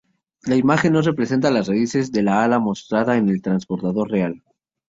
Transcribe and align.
La 0.47 0.55
imagen 0.55 0.93
no 0.93 1.03
representa 1.03 1.51
las 1.51 1.67
raíces 1.67 2.11
del 2.11 2.27
ala 2.27 2.57
mostrada 2.57 3.17
en 3.17 3.29
el 3.29 3.39
transbordador 3.43 4.09
real. 4.09 4.41